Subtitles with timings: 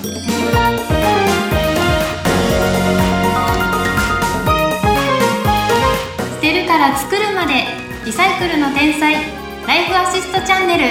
[0.00, 0.06] 捨
[6.40, 7.66] てるから作るまで
[8.06, 9.12] リサイクルの天才
[9.66, 10.84] ライフアシストチャンネル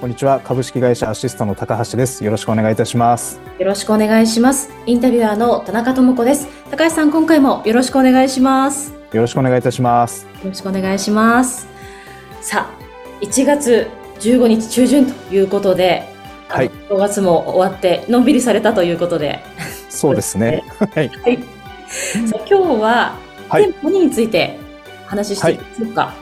[0.00, 4.70] こんにちは株式会社アシストの高橋ですよろしくお願いいたしますよろしくお願いします。
[4.86, 6.48] インタビュアーの田中智子です。
[6.70, 8.99] 高橋さん、今回もよろしくお願いします。
[9.12, 10.26] よよろしくお願いいたします。
[10.44, 11.66] ろしくお願いします。
[12.40, 13.88] さあ、1月
[14.20, 16.04] 15日中旬ということで、
[16.48, 16.68] はい。
[16.68, 16.96] あの。
[16.96, 19.40] 5月も終わって、のんびりされたということで、
[19.88, 20.62] そうですね。
[20.78, 21.08] はい。
[21.08, 21.38] はい。
[22.28, 23.16] さあ今日は、
[23.48, 23.64] はい。
[23.64, 24.58] 店舗について
[25.06, 26.14] 話していきましょうか。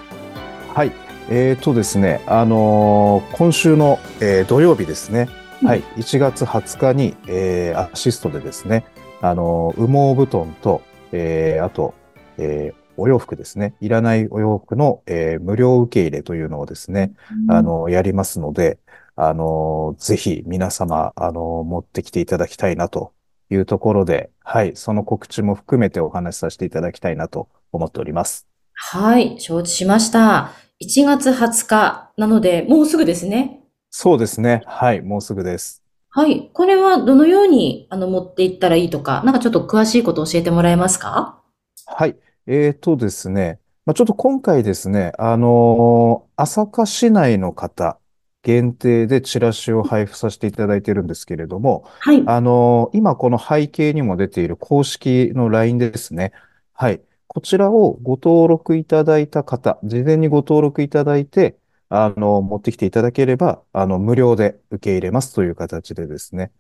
[0.75, 0.93] はい。
[1.31, 5.29] えーとですねあのー今週の、えー土曜日ですね、
[5.61, 5.69] うん。
[5.69, 5.83] はい。
[5.99, 8.85] 1月20日に、えーアシストでですね
[9.21, 10.81] あのー羽毛布団と、
[11.13, 11.95] えーあと、
[12.39, 17.13] えーお洋服ですねいらないお洋服の、えー無料受け入れというのをですね
[17.49, 18.79] あの、やりますので、
[19.15, 23.13] あの、ぜひ皆様、あの、持ってきていただきたいなと
[23.51, 28.49] いうところで、はい、その告知も含めてお話しさせていただきたいなと思っております。
[28.75, 30.53] はい、承知しました。
[30.81, 33.61] 1月20日なので、もうすぐですね。
[33.91, 34.63] そうですね。
[34.67, 35.83] はい、もうすぐです。
[36.11, 36.51] はい。
[36.53, 41.43] これはどのようにあの持っていったらいいとか、なんかちょっと詳しいことを教えてもらえますか？
[41.87, 42.17] はい、
[42.51, 47.99] えーとですね、まあ、ちょっと今回ですね、あの朝霞市内の方
[48.43, 52.23] 限定でチラシを配布させていただいているんですけれども、はい。
[52.27, 56.33] あの、今この背景にも出ている公式の LINE ですね。
[56.73, 57.03] はい。
[57.27, 61.59] こちらをご登録いただいた方、事前にご登録いただいて、
[61.91, 66.51] あの、持ってきていただければ、あの、無料で受け入れますという形でですね、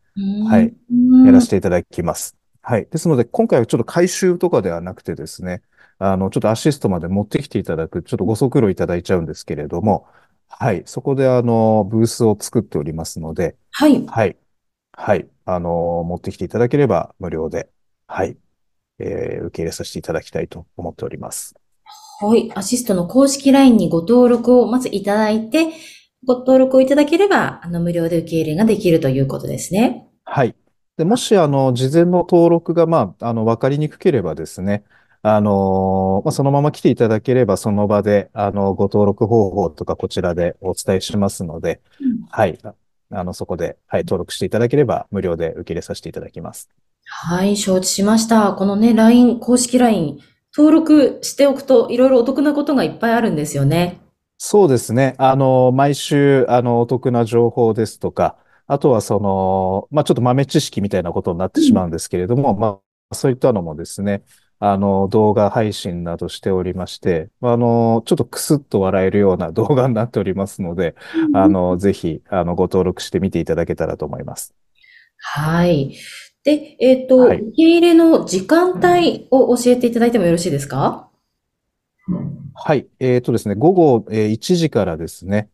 [0.50, 2.37] はいうんやらせていただきます。
[2.62, 2.86] はい。
[2.86, 5.62] ですので、今回はちょっと回収とかではなくてですね、
[5.98, 10.06] あの、ちょっとアシストまで持ってきていただく、ちょっとご足労いただいちゃうんですけれども、
[10.48, 10.82] はい。
[10.86, 14.06] そこで、あの、ブースを作っておりますので、はい。
[14.06, 14.36] はい。
[14.92, 15.28] はい。
[15.46, 17.70] あの、持ってきていただければ無料で、
[18.06, 18.36] はい。
[18.98, 21.54] えー受け入れさせていただきたいと思っております。
[22.20, 22.50] はい。
[22.54, 25.68] アシストの公式 LINE にご登録をまずいただいて、
[26.26, 30.08] ご登録をいただければ、あの、無料で受け入れができるということですね。
[30.24, 30.54] はい。
[30.98, 34.82] で、もし、あの、事前の登録が、まあ、あの、わかりにくければですね、
[35.22, 41.80] あの、まあ、そのまま来ていただければ、その場で、あの、ご登録方法とかこちらでお伝えしますので、
[42.30, 42.58] はい。
[43.10, 46.68] あの、そこで、はい、登録していただければ、無料で受け入れさせていただきます。
[47.04, 48.54] はい、承知しました。
[48.54, 50.18] このね、LINE、公式 LINE、
[50.56, 54.00] 登録しておくと、いろいろお得なことがいっぱいあるんですよね。
[54.36, 55.14] そうですね。
[55.18, 58.36] あの、毎週、あの、お得な情報ですとか、
[58.68, 62.80] あとはその、まあ、ちょっと豆知識みたいなことになってしまうんですけれども、ま
[63.10, 64.22] あ、そういったのもですね、
[64.60, 70.94] あの、動画配信などしておりまして、あの、ちょっとクスッと笑えるような動画になっておりますので、
[71.32, 74.54] あの、ぜひ、あの、ご登録してみていただけたらと思います。
[75.18, 75.96] はい。
[76.44, 81.08] で、えっと、はい受け入れの時間帯を教えていただいてもよろしいですか？
[82.54, 82.86] はい。
[83.00, 85.48] えっとですね、午後、えー1時からですね。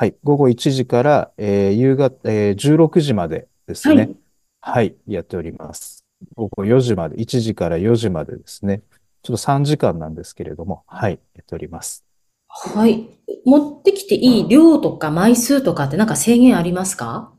[0.00, 0.16] はい。
[0.24, 4.16] 午後1時から、えー夕方、えー16時までですはねい。
[4.62, 4.96] はい。
[5.06, 6.06] やっております。
[6.36, 8.80] 午後4時まで、1時から4時までですね。
[9.22, 11.20] ちょっと3時間なんですけれども、はい。
[11.34, 12.02] やっております。
[12.48, 13.10] はい。
[13.44, 17.34] 持ってきていい量とか枚数とかってなんか制限ありますか？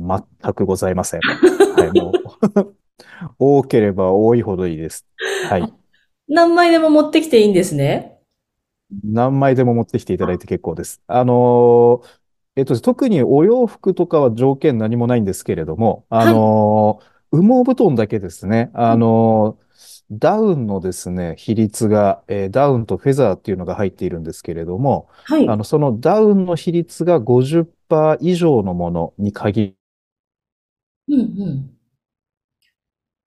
[0.00, 1.20] 全くございません。
[1.20, 1.92] はい。
[1.92, 2.76] もう、
[3.38, 5.06] 多ければ多いほどいいです。
[5.48, 5.72] はい。
[6.28, 8.15] 何枚でも持ってきていいんですね。
[9.04, 11.02] 何枚でも持ってきていただいて結構です。
[11.06, 12.08] あのー
[12.58, 19.66] えっと、特にお洋服とかは条件何もないんですけれども、あのー羽毛布団だけですね、あのー
[20.12, 25.46] ダウンのですね、比率が、えーダウンとフェザーっていうのが入っているんですけれども、はい。
[25.46, 29.76] あの、そのダウンの比率が50%以上のものに限
[31.08, 31.76] うんうん。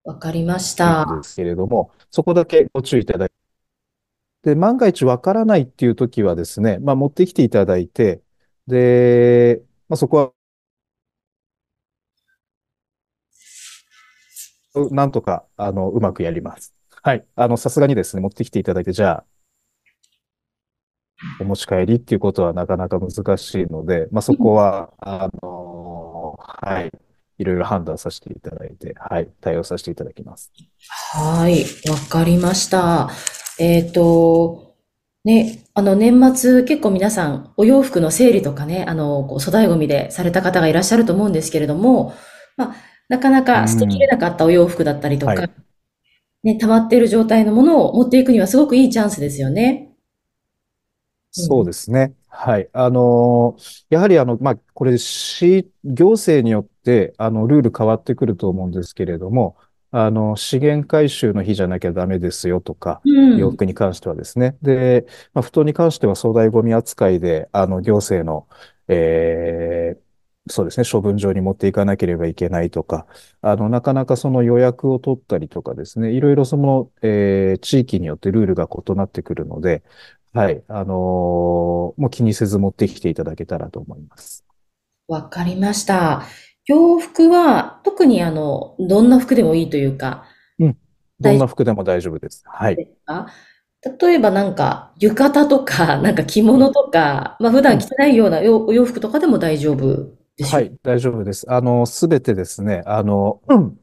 [0.03, 1.05] わかりましるた。
[1.05, 3.28] んですけれども、そこだけご注意いただ
[4.43, 8.21] で、万が一わからないっていう時はですね、まあ、持ってきていただいて、
[8.67, 10.31] で、まあ、そこは
[14.91, 16.73] なんとか、あの、うまくやります。
[17.01, 17.25] はい。
[17.35, 19.25] あの、さすがにですね、持ってきていただいて、じゃあ、
[21.41, 26.91] お持ち帰りっていうことはなかなか難しいので、まあ、そこは、あの、はい。
[27.39, 29.29] いろいろ判断させていただいて、はい。
[29.39, 30.51] 対応させていただきます。
[31.13, 31.63] はい。
[31.89, 33.09] わかりました。
[33.59, 34.75] えっと、
[35.25, 42.13] ね、あの、年末結構皆さんお洋服の整理とかね、あの、こう粗大ごみでされた方がいらっしゃると思うんですけれども、
[42.57, 42.75] まあ、
[43.09, 45.51] なかなか捨てきれなかったお洋服だったりとか、はい
[46.43, 49.89] ね、溜まっている状態のものを持っていくにはすごくいいチャンスですよね。
[51.31, 52.13] そうですね。
[52.27, 52.69] はい。
[52.73, 59.57] あのーやはりあの、まあ、これ、市、行政によって、あの、ルール変わってくると思うんですけれども、
[59.91, 63.39] あの、資源回収の日じゃなきゃダメですよとか、うん。
[63.39, 64.57] 洋服に関してはですね。
[64.61, 68.47] で、まあ、布団に関しては粗大ゴミ扱いで、あの、行政の、
[68.87, 70.09] えー
[70.51, 73.05] そうですね、処分場に持っていかなければいけないとか、
[73.41, 79.83] あの、なかなかその予約を取ったりとかですね、いろいろその、えー地域によってルールが異なってくるので、
[80.33, 84.43] はい、あのーもう気にせず持ってきていただけたらと思います。
[85.09, 86.23] わかりました。
[86.65, 90.25] 洋服は特にあの、どんな服でもいいというか、
[91.19, 92.43] どんな服でも大丈夫です。
[92.45, 92.75] はい。
[94.01, 101.45] 例えばなんか、浴衣とか、 なんか着物とか、まあ普段着てないような洋お洋服とかでも大丈夫でしょうはい、大丈夫です。
[101.51, 103.77] あの、すべてですね、あの、うん。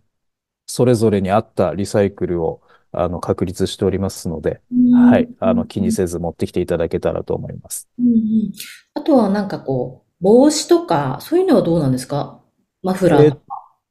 [0.67, 2.61] それぞれに合ったリサイクルを、
[2.93, 4.93] あの、確立しておりますので、うん。
[4.93, 7.89] はい、あの、気にせず持ってきていただけたらと思います。
[7.99, 8.53] うんうん。
[8.95, 12.43] あとはなんかこう、帽子とか、そういうのはどうなんですか？
[12.87, 13.43] マフラーとか。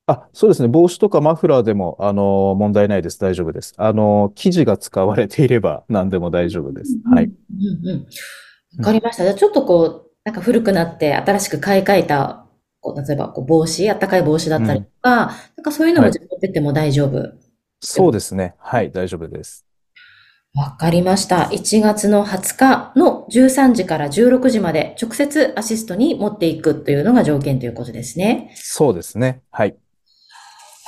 [0.07, 0.69] あ、そうですね。
[0.69, 3.19] 帽子とかマフラーでも、あの、問題ないです。
[3.19, 3.73] 大丈夫です。
[3.77, 6.97] あの、生地が使われていれば何でも大丈夫です。
[7.11, 7.25] はい。
[7.25, 8.07] うんうん。
[8.77, 9.23] わかりました。
[9.23, 12.45] じゃあちょっとこう、なんか古くなって新しく買い替えた、
[12.79, 17.33] こう、例えばこう帽子、あったかい帽子だったりとか、なんかそういうのもはい持ってっても大丈夫。
[17.81, 18.55] そうですね。
[18.59, 19.65] はい、大丈夫です。
[20.55, 21.49] わかりました。
[21.51, 28.53] 1月の20日の13時から16時まで直接アシストに持っていくというのが条件ということですね。
[28.55, 29.41] そうですね。
[29.51, 29.71] はい。
[29.71, 29.75] わ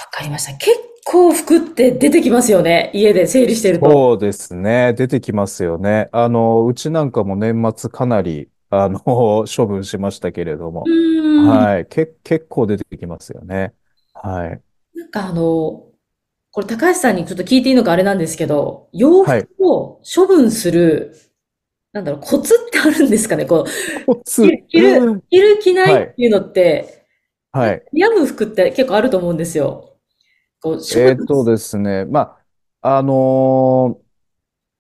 [0.10, 0.54] かりました。
[0.54, 0.72] 結
[1.06, 2.92] 構服って出てきますよね。
[2.94, 3.92] 家で整理してると。
[3.92, 4.94] そうですね。
[4.94, 6.08] 出てきますよね。
[6.14, 9.02] あの、うちなんかも年末かなり、あの、
[9.54, 10.86] 処分しましたけれども。
[11.46, 11.88] はい。
[11.88, 13.74] け、結構出てきますよね。
[14.14, 14.62] はい。
[14.96, 15.88] なんかあの、
[16.58, 21.16] これ高橋さんにちょっと聞いていいのかあれなんですけど、洋はい服を処分する、
[21.94, 23.46] なんだろう、コツってあるんですかね？
[23.46, 24.42] こう、コツ？
[24.68, 27.06] 着る、着る着ないっていうのって、
[27.52, 27.84] はい。
[27.94, 29.98] 悩む服って結構あると思うんですよ。
[30.60, 32.06] こう、えーっとですね。
[32.06, 32.40] ま
[32.82, 34.08] あ、あのー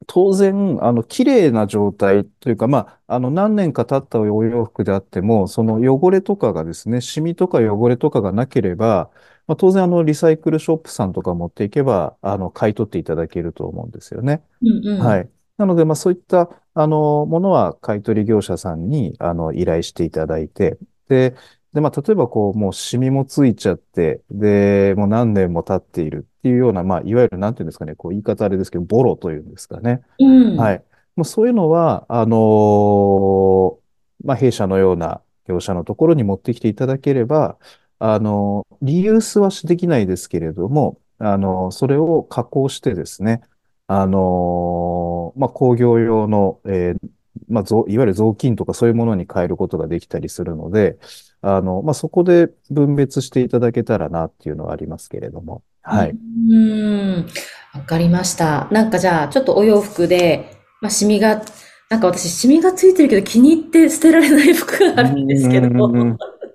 [0.07, 9.09] 当然、あの、綺麗な状態というか、まあ、あの、何年か経ったお洋服であっても、その汚れとかがですね、シミとか汚れとかがなければ、
[9.47, 14.41] まあ、当然、あの、リサイクルショップさんとか持っていけば、あの、買い取っていただけると思うんですよね。
[14.61, 14.99] うんうん。
[14.99, 15.29] はい。
[15.57, 20.77] なので、まあ、そういった、あの、ものは買取業者さんに、あの、依頼していただいて、
[21.07, 21.35] で、
[21.73, 30.01] で、まあ、例えば、こう、もう、シミもついちゃって、で、もう何年も経っているっていうような、まあ、いわゆる、なんていうんですかね、こう、言い方あれですけど、ボロというんですかね。
[30.19, 30.57] うん。
[30.57, 30.83] はい。
[31.15, 33.79] もうそういうのは、あの
[34.23, 37.57] まあ、弊社のような業者のところに持ってきていただければ、
[37.99, 43.41] あのリユースはできないですけれども、あのそれを加工してですね、
[43.87, 47.09] あのまあ、工業用の、えー
[47.47, 50.97] まあ、ぞいわゆる雑巾とかそういうものに変えることができたりするので、
[51.41, 56.09] あの、まあ、そこで分別していただけたらなっていうのはありますけれども、はい。
[56.09, 57.27] うーん。
[57.73, 58.67] わかりました。
[58.71, 61.41] なんかじゃあ、ちょっとお洋服で、まあ、シミが、
[61.89, 65.69] なんか私、シミがついてるけど気に入って捨てられない服があるんですけど、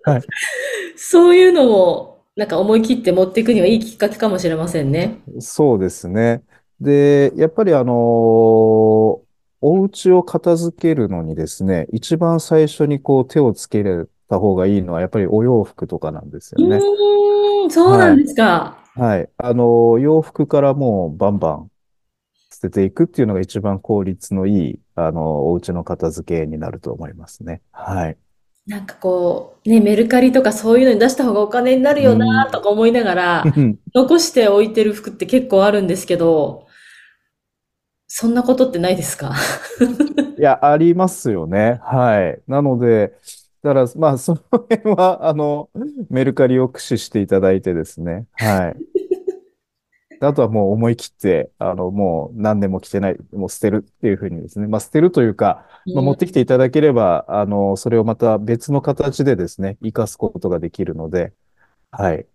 [0.05, 0.23] はい。
[0.97, 5.21] そういうのを、なんか思い切って持っていくにはいいきっかけかもしれませんね。
[5.41, 6.43] そうですね。
[6.81, 13.85] で、やっぱりあのお家を片付けるのにですね、一番最初にこう手をつけ
[14.29, 16.79] た方がいいのはやっぱりお洋服とかなんですよね。
[16.79, 18.79] うーん、そうなんですか。
[18.95, 19.29] はい。
[19.37, 21.71] あの、洋服からもうバンバン
[22.51, 27.63] 捨てていくっていうのが一番効率のいい、あの、お家の片付けになると思いますね。
[27.73, 28.19] はい。
[28.67, 33.45] なんかこう、ね、メルカリとかそういうのに出した方がお金になるよなとか思いながら、
[33.95, 36.67] 残して置いてる服って結構あるんですけど、
[38.07, 39.35] そんなことってないですか？
[40.39, 41.81] いや、ありますよね。
[41.83, 42.41] はい。
[42.47, 43.15] なので、
[43.63, 45.69] だから、まあ、その辺は、あの、
[46.11, 48.27] メルカリを駆使していただいてですね。
[48.35, 48.77] はい。
[50.27, 54.67] あとはもう思い切って、あの、もう何年も着てない、もう捨てるっていうふうにですね。
[54.67, 61.33] まあ、捨てるというか、まあ、持ってきていただければ、あの、それをまた別の形でですね、活かすことができるので、
[61.91, 62.27] はい。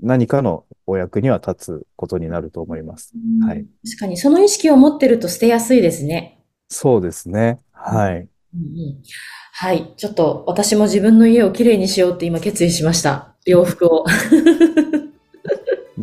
[0.00, 3.14] 何かのお役には立つことになると思います。
[3.14, 6.44] うんはい確かに、その意識を持ってると捨てやすいですね。
[6.68, 7.58] そうですね。
[7.72, 8.16] はい。
[8.16, 9.02] うんうん
[9.58, 9.94] はい。
[9.96, 13.36] ちょっと私も自分の家をきれいにしようって今決意しました。
[13.46, 14.04] 洋服を。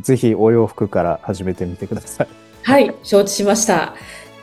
[0.04, 2.28] ぜひお洋服から始めてみてください。
[2.64, 2.94] はい。
[3.04, 3.94] 承知しました。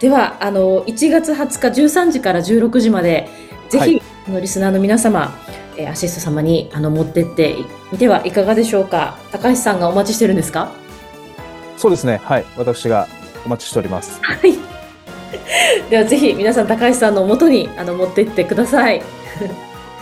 [0.00, 3.28] では、あの、1月20日13時から16時まで、
[3.68, 5.32] ぜひ、はいあのリスナーの皆様、
[5.78, 7.56] えーアシスト様にあの持ってって
[7.90, 9.16] みてはいかがでしょうか？
[9.32, 10.70] 高橋さんがお待ちしてるんですか？
[11.78, 12.20] そうですね。
[12.22, 12.44] はい。
[12.56, 13.06] 私が
[13.46, 14.18] お待ちしております。
[14.22, 14.58] はい。
[15.88, 18.98] ではぜひ皆さん高橋さんの元にあの持って行ってください。
[18.98, 19.04] よ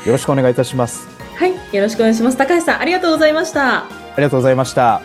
[0.06, 1.06] ろしくお願いいたします。
[1.36, 1.52] はい。
[1.74, 2.36] よろしくお願いします。
[2.36, 3.84] 高橋さんありがとうございました。
[3.84, 3.86] あ
[4.16, 5.00] りがとうございました。